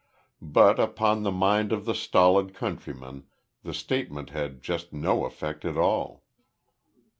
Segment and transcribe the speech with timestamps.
[0.41, 3.27] But upon the mind of the stolid countryman
[3.61, 6.23] the statement had just no effect at all.